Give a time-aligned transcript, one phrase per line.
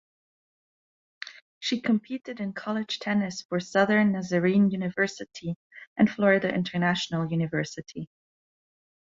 [1.59, 5.57] She competed in college tennis for Southern Nazarene University
[5.95, 8.09] and Florida International University.